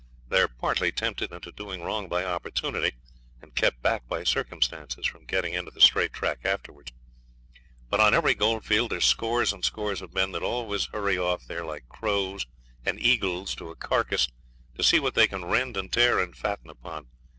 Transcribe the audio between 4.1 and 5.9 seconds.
circumstances from getting into the